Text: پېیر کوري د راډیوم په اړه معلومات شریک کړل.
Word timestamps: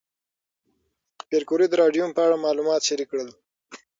پېیر 1.27 1.43
کوري 1.49 1.65
د 1.69 1.73
راډیوم 1.81 2.09
په 2.13 2.21
اړه 2.25 2.43
معلومات 2.45 2.81
شریک 2.89 3.07
کړل. 3.11 3.29